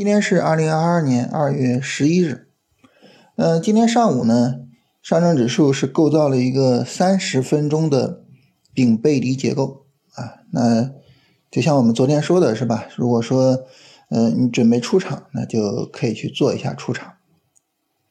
[0.00, 2.48] 今天是二零二二年二月十一日，
[3.36, 4.60] 嗯，今天上午呢，
[5.02, 8.24] 上证指数是构造了一个三十分钟的
[8.74, 10.40] 顶背离结构啊。
[10.52, 10.90] 那
[11.50, 12.86] 就像我们昨天说的是吧？
[12.96, 13.66] 如果说，
[14.08, 17.16] 呃，你准备出场，那就可以去做一下出场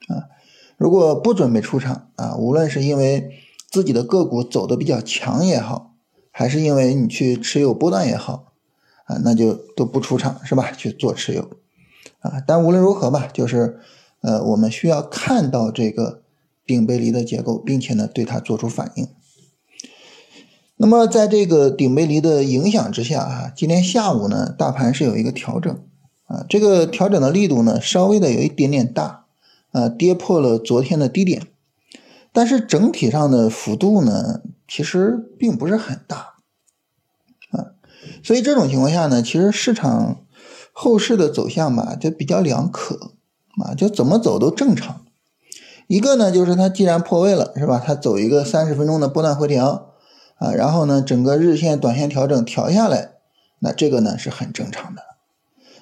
[0.10, 0.30] 啊。
[0.78, 3.32] 如果不准备出场啊，无论是因为
[3.68, 5.96] 自己的个股走的比较强也好，
[6.29, 8.54] 还是因为你去持有波段也好
[9.06, 10.71] 啊，那就都不出场是吧？
[10.71, 11.50] 去做持有。
[12.19, 13.79] 啊，但无论如何吧，就是，
[14.21, 16.21] 呃，我们需要看到这个
[16.65, 19.07] 顶背离的结构，并且呢，对它做出反应。
[20.75, 25.73] 那么，在这个顶背离的影响之下啊，今天下午呢，大盘是有一个调整
[26.25, 29.25] 啊，这个调整的力度呢，稍微的有一点点大，
[29.71, 31.47] 啊，跌破了昨天的低点，
[32.33, 36.33] 但是整体上的幅度呢，其实并不是很大，
[37.52, 37.72] 啊，
[38.22, 40.17] 所以这种情况下呢，其实市场。
[40.82, 43.12] 后市的走向吧，就比较两可
[43.62, 45.02] 啊，就怎么走都正常。
[45.88, 47.84] 一个呢，就是它既然破位了，是吧？
[47.86, 49.92] 它走一个三十分钟的波段回调
[50.38, 53.16] 啊，然后呢，整个日线、短线调整调下来，
[53.60, 55.04] 那这个呢是很正常的。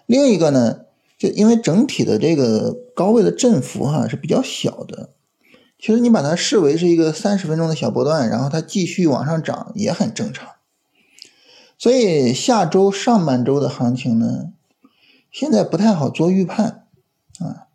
[0.08, 0.80] 另一个呢，
[1.16, 5.09] 就因为整体的这个高位的振幅哈是比较小的，
[5.78, 10.50] 其实你把它视为是一个三十分钟的小波段，然后它继续往上涨也很正常。
[11.78, 14.53] 所以下周上半周的行情呢？
[15.39, 16.88] 现在不太好做预判
[17.38, 17.69] 啊，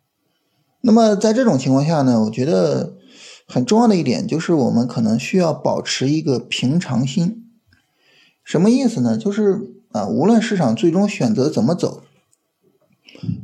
[0.81, 2.97] 那么在这种情况下呢，我觉得
[3.47, 7.49] 很重要的一点就是我们可能需要保持一个平常心。
[8.43, 9.17] 什么意思呢？
[9.17, 12.03] 就是啊，无论市场最终选择怎么走，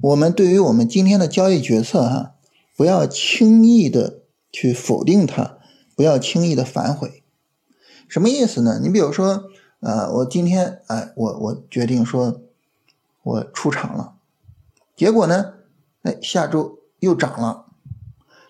[0.01, 2.33] 我们对于我们今天的交易决策哈，
[2.75, 5.59] 不要轻易的去否定它，
[5.95, 7.23] 不要轻易的反悔。
[8.09, 8.81] 什么意思呢？
[8.83, 9.45] 你比如说
[9.79, 12.41] 啊，我今天哎，我我决定说。
[13.21, 14.13] 我出场了，
[14.95, 15.53] 结果呢？
[16.03, 17.65] 哎，下周又涨了。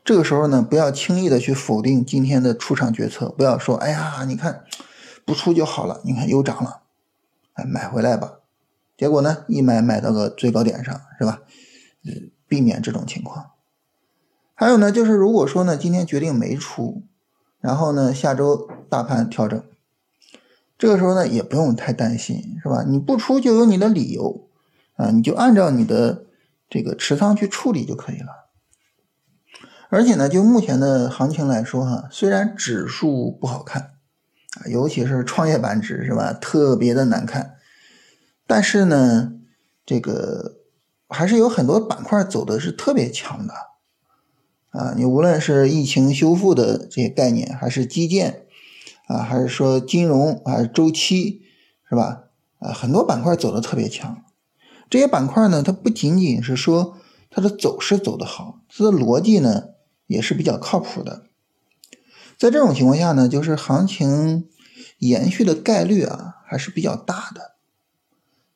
[0.06, 4.64] 这个时候呢，不要轻易的去否定今天的出场决策，不要说“哎呀，你看
[5.26, 6.82] 不出就好了”，你看又涨了，
[7.54, 8.40] 哎，买回来吧。
[8.98, 11.42] 结果呢，一买买到个最高点上，是吧？
[12.48, 13.52] 避免这种情况。
[14.56, 17.04] 还有呢，就是如果说呢，今天决定没出，
[17.60, 19.64] 然后呢，下周大盘调整，
[20.78, 22.84] 这个时候呢，也不用太担心，是吧？
[22.88, 24.49] 你不出就有你的理由。
[25.00, 26.26] 啊，你就按照你的
[26.70, 28.50] 这个持仓去处理就可以了。
[29.88, 33.94] 而且呢，就目前的行情来说，哈，虽然指数不好看
[34.60, 37.56] 啊，尤其是创业板指是吧，特别的难看，
[38.46, 39.32] 但是呢，
[39.86, 40.58] 这个
[41.08, 43.54] 还是有很多板块走的是特别强的
[44.72, 44.94] 啊。
[44.98, 48.46] 你无论是疫情修复的这些概念，还是基建
[49.08, 51.44] 啊，还是说金融还是，周期
[51.90, 52.26] 是吧？
[52.60, 54.24] 啊，很多板块走的特别强。
[54.90, 56.98] 这些板块呢，它不仅仅是说
[57.30, 59.66] 它的走势走得好，它的逻辑呢
[60.08, 61.24] 也是比较靠谱的。
[62.40, 64.48] 在这种情况下呢，就是行情
[64.98, 67.52] 延续的概率啊还是比较大的。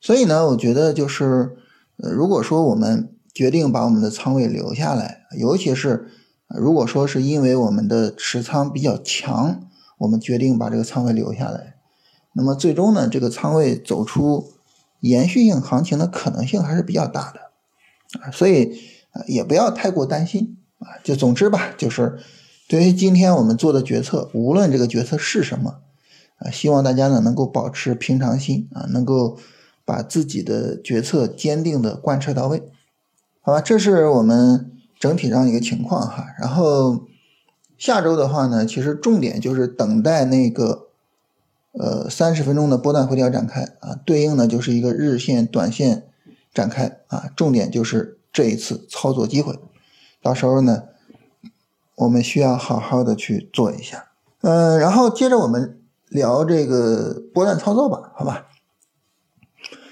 [0.01, 1.55] 所以呢，我觉得就是，
[1.97, 6.09] 呃，如果说我们决定把我们的仓位留下来，尤其是
[6.47, 9.61] 如果说是因为我们的持仓比较强，
[9.99, 11.75] 我们决定把这个仓位留下来，
[12.33, 14.51] 那么最终呢，这个仓位走出。
[15.03, 18.79] 延续性行情的可能性还是比较大的啊，所以
[19.11, 20.95] 啊也不要太过担心啊。
[21.03, 22.17] 就总之吧，就是
[22.69, 25.81] 对于今天我们做的决策，无论这个决策是什么
[26.37, 29.37] 啊，希望大家呢能够保持平常心啊，能够
[29.83, 32.63] 把自己的决策坚定的贯彻到位，
[33.41, 33.59] 好吧？
[33.59, 36.27] 这是我们整体上一个情况哈。
[36.39, 37.03] 然后
[37.77, 40.87] 下周的话呢，其实重点就是等待那个。
[41.73, 46.07] 呃，三十分钟的波段回调展开啊，对应的就是一个日线、短线
[46.53, 49.57] 展开啊，重点就是这一次操作机会，
[50.21, 50.83] 到时候呢，
[51.95, 54.09] 我们需要好好的去做一下。
[54.41, 58.47] 嗯，然后接着我们聊这个波段操作吧，好吧？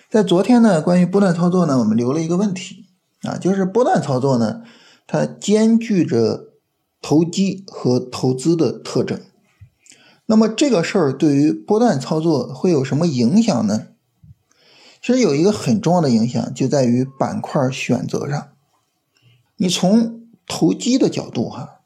[0.09, 2.85] 在昨天呢，关于波段操作呢，我们留了一个问题
[3.23, 4.61] 啊，就是波段操作呢，
[5.07, 6.49] 它兼具着
[7.01, 9.19] 投机和投资的特征。
[10.25, 13.87] 那么这个事儿对于波段操作会有什么影响呢？
[15.01, 18.49] 其实有一个很重要的影响，就在于板块选择上。
[19.57, 21.81] 你从投机的角度哈，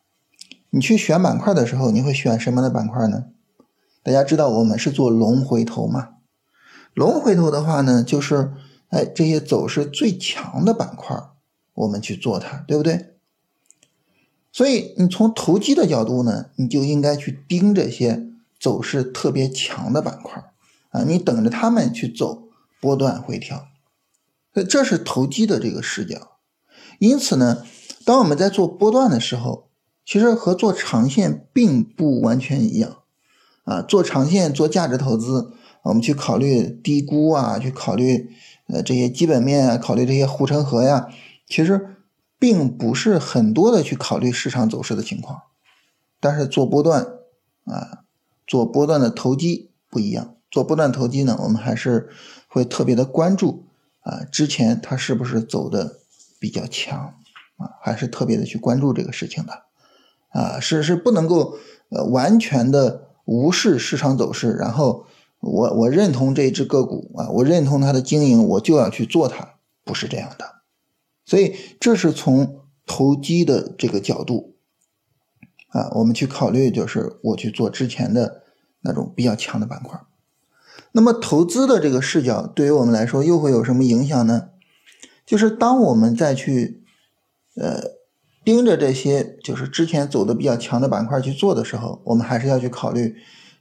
[0.70, 3.26] 你去选板块的时候，你会选什么的板块呢？
[4.04, 6.10] 大家知道我们是做龙回头嘛？
[6.94, 8.54] 龙回头的话呢，就是
[8.90, 11.18] 哎这些走势最强的板块，
[11.74, 13.15] 我们去做它，对不对？
[14.56, 18.30] 所以你从投机的角度呢，你就应该去盯这些。
[18.57, 20.42] 走势特别强的板块
[20.90, 22.44] 啊，你等着他们去走
[22.80, 23.68] 波段回调。
[24.68, 26.40] 这是投机的这个视角。
[26.98, 27.63] 因此呢，
[28.06, 29.68] 当我们在做波段的时候，
[30.06, 33.00] 其实和做长线并不完全一样
[33.66, 33.81] 啊。
[33.81, 35.52] 做长线做价值投资，
[35.84, 38.30] 我们去考虑低估啊，去考虑
[38.68, 41.10] 呃这些基本面啊，考虑这些护城河呀，
[41.46, 41.94] 其实
[42.45, 45.42] 并不是很多的去考虑市场走势的情况。
[46.19, 47.07] 但是做波段
[47.63, 48.03] 啊，
[48.45, 50.36] 做波段的投机不一样。
[50.51, 52.07] 做波段投机呢，我们还是
[52.47, 53.65] 会特别的关注
[54.01, 55.97] 啊，之前它是不是走的
[56.39, 57.15] 比较强
[57.57, 59.63] 啊，还是特别的去关注这个事情的
[60.30, 61.57] 啊，是是不能够
[61.89, 65.07] 呃完全的无视市场走势，然后
[65.39, 70.53] 我我认同这一只个股啊，我认同它的经营，我就要去做它，不是这样的。
[71.25, 74.56] 所以这是从投机的这个角度
[75.69, 78.44] 啊，我们去考虑，就是我去做之前的
[78.81, 80.00] 那种比较强的板块。
[80.92, 84.50] 那么投资的这个视角对于我们来说又会有什么影响呢？
[85.25, 86.83] 就是当我们再去，
[87.56, 87.81] 呃，
[88.44, 93.16] 盯着这些就是之前走的比较强的板块去做的时候，我们还是要去考虑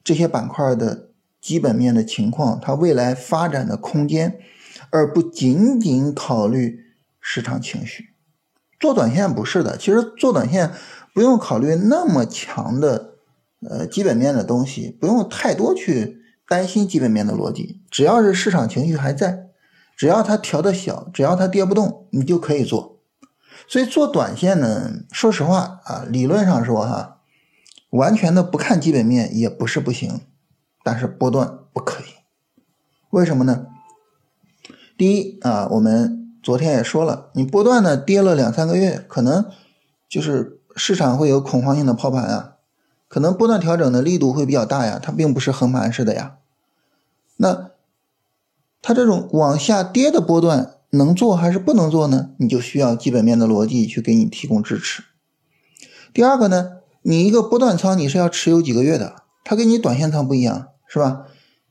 [0.05, 1.08] 这些板块的
[1.40, 4.38] 基本面的情况，它未来发展的空间，
[4.90, 6.83] 而不仅仅考虑
[7.25, 8.11] 市场情绪。
[8.79, 10.73] 做短线不是的，其实做短线
[11.15, 13.15] 不用考虑那么强的
[13.69, 16.21] 呃基本面的东西，不用太多去。
[16.47, 19.47] 担心基本面的逻辑，只要是市场情绪还在，
[19.97, 23.00] 只要它调的小，只要它跌不动，你就可以做。
[23.67, 27.23] 所以做短线呢，说实话啊，理论上说哈，
[27.88, 30.20] 完全的不看基本面也不是不行，
[30.82, 32.09] 但是波段不可以。
[33.09, 33.69] 为什么呢？
[34.99, 39.46] 第一啊，我们昨天也说了，你波段呢跌了两三个月，可能
[40.06, 42.56] 就是市场会有恐慌性的抛盘啊。
[43.08, 46.37] 可能波段调整的力度会比较大呀，它并不是横盘式的呀。
[47.38, 47.70] 那
[48.82, 52.32] 它这种往下跌的波段能做还是不能做呢？
[52.37, 55.02] 你就需要基本面的逻辑去给你提供支持。
[56.12, 61.25] 第二个呢，你一个波段仓你是要持有几个月的，它跟你短线仓不一样，是吧？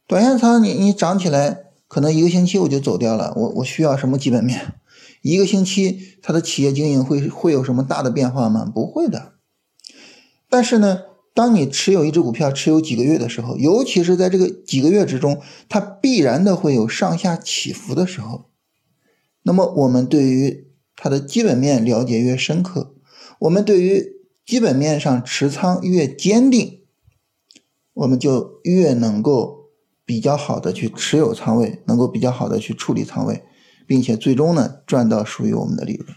[0.08, 1.62] 短线仓你你涨起来
[1.94, 4.74] 可能一个星期我就走掉了，我我需要什么基本面？
[5.22, 8.66] 一个星期它的企业经营会会有什么大的变化吗？
[8.66, 9.34] 不会的。
[10.50, 11.01] 但是呢？
[11.36, 18.46] 当你持有一只股票持有几个月的时候，尤其是在这个几个月之中，它必然的会有上下起伏的时候。
[19.44, 22.96] 那么，我们对于它的基本面了解越深刻，
[23.39, 24.04] 我们对于
[24.46, 26.81] 基本面上持仓越坚定，
[27.94, 29.62] 我们就越能够
[30.06, 33.44] 比较好的去持有仓位，能够比较好的去处理仓位，
[33.88, 36.16] 并且最终呢赚到属于我们的利润。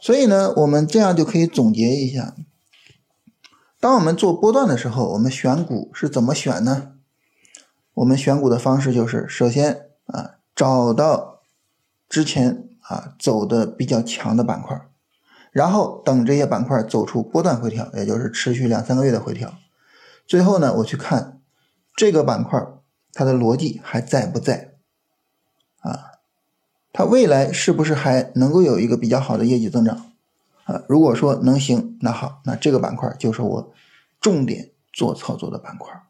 [0.00, 2.34] 所以呢，我们这样就可以总结一下。
[3.78, 6.92] 当我们做波段的时候，我们选股是怎么选呢？
[7.94, 11.40] 我们选股的方式就是，首先啊，找到
[12.08, 14.80] 之前啊走的比较强的板块，
[15.52, 19.54] 然后等这些板块走出波段回调，也就是持续两三个月的回调，
[20.26, 21.40] 最后呢，我去看
[21.96, 22.58] 这个板块
[23.12, 24.74] 它的逻辑还在不在
[25.80, 26.10] 啊？
[26.92, 30.12] 它未来是不是还能够有一个比较好的业绩增长？
[30.64, 33.72] 啊，如果说能行，那好，那这个板块就是我
[34.20, 36.02] 重点做操作的板块。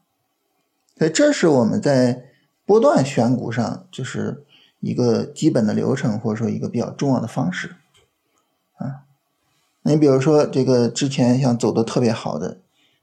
[0.96, 2.24] 所以这是我们在
[2.66, 4.44] 波段选股上就是
[4.80, 7.76] 一个基本的流程，或者说一个比较重要的方式。
[8.76, 9.04] 啊，
[9.82, 12.58] 你比如说这个之前像走的特别好的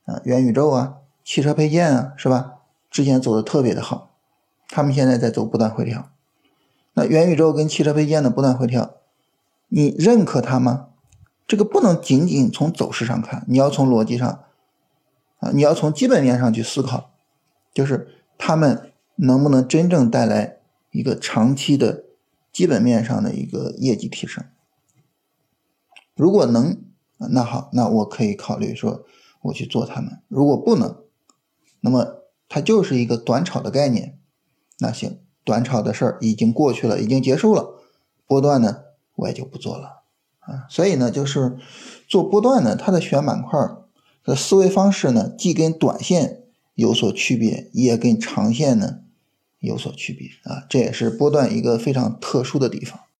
[0.06, 2.57] 啊，元宇宙啊，汽车配件啊，是吧？
[2.98, 4.16] 之前走的特别的好，
[4.70, 6.10] 他们现在在走不断回调。
[6.96, 8.96] 那元宇宙跟汽车配件的不断回调，
[9.68, 10.88] 你认可它吗？
[11.46, 14.46] 这个不能仅仅从走势上看，你要从逻辑上，
[15.38, 17.12] 啊，你要从基本面上去思考，
[17.72, 20.58] 就是他们能不能真正带来
[20.90, 22.06] 一个长期的
[22.52, 24.44] 基本面上的一个业绩提升。
[26.16, 26.82] 如果能，
[27.18, 29.06] 那好，那我可以考虑说
[29.44, 30.20] 我去做他们。
[30.28, 30.98] 如果不能，
[31.82, 34.18] 那么它就是一个短炒的概念。
[34.80, 37.80] 那行，短炒的事儿已经过去了，已经结束了，
[38.26, 38.84] 波段呢，
[39.16, 40.04] 我也就不做了。
[40.40, 41.58] 啊，所以呢，就是
[42.08, 43.60] 做波段呢，它的选板块
[44.24, 46.44] 的思维方式呢，既跟短线
[46.76, 49.00] 有所区别，也跟长线呢
[49.60, 53.00] 有所区别啊，这也是波段一个非常特殊的地方。